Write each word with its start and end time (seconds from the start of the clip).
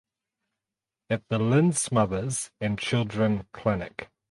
At 1.11 1.27
the 1.29 1.37
Linz 1.37 1.91
Mothers 1.91 2.49
and 2.59 2.79
Children 2.79 3.45
Clinic. 3.53 4.09